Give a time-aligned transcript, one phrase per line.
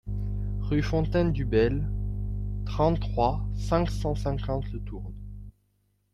[0.61, 1.87] Rue Fontaine du Bayle,
[2.65, 5.13] trente-trois, cinq cent cinquante Le Tourne